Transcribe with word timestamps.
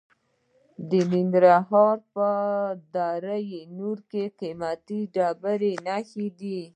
د 0.89 0.91
ننګرهار 1.13 1.97
په 2.13 2.27
دره 2.93 3.37
نور 3.77 3.97
کې 4.11 4.23
د 4.29 4.33
قیمتي 4.41 4.99
ډبرو 5.15 5.71
نښې 5.85 6.27
دي. 6.39 6.61